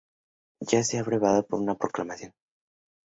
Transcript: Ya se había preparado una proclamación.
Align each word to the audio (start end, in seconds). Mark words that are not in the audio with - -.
Ya 0.61 0.81
se 0.83 0.97
había 0.97 1.05
preparado 1.05 1.45
una 1.51 1.75
proclamación. 1.77 2.33